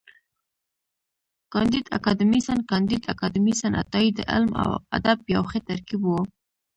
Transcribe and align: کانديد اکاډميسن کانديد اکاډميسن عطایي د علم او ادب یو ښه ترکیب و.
کانديد 1.53 1.85
اکاډميسن 1.97 2.59
کانديد 2.71 3.03
اکاډميسن 3.13 3.71
عطایي 3.81 4.09
د 4.15 4.19
علم 4.31 4.51
او 4.63 4.69
ادب 4.97 5.17
یو 5.35 5.43
ښه 5.49 5.59
ترکیب 5.69 6.01
و. 6.05 6.11